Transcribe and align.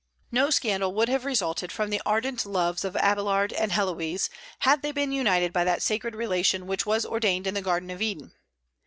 No 0.31 0.49
scandal 0.49 0.95
would 0.95 1.09
have 1.09 1.25
resulted 1.25 1.71
from 1.71 1.91
the 1.91 2.01
ardent 2.07 2.43
loves 2.43 2.83
of 2.83 2.95
Abélard 2.95 3.53
and 3.55 3.73
Héloïse 3.73 4.29
had 4.61 4.81
they 4.81 4.91
been 4.91 5.11
united 5.11 5.53
by 5.53 5.63
that 5.63 5.83
sacred 5.83 6.15
relation 6.15 6.65
which 6.65 6.87
was 6.87 7.05
ordained 7.05 7.45
in 7.45 7.53
the 7.53 7.61
garden 7.61 7.91
of 7.91 8.01
Eden. 8.01 8.33